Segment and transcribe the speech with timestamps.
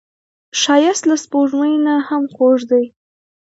[0.59, 2.85] ښایست له سپوږمۍ نه هم خوږ دی